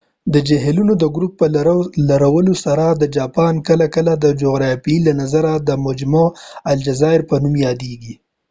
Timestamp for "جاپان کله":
3.17-3.85